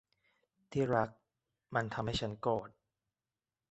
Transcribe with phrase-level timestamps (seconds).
[0.71, 1.09] ที่รัก
[1.73, 2.69] มันทำให้ฉันโกรธ